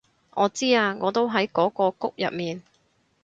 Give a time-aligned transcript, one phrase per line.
[0.31, 2.63] 我知啊我都喺嗰個谷入面